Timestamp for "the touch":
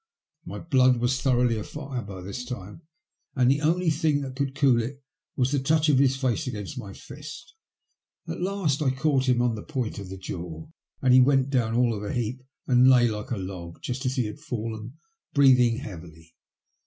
5.51-5.89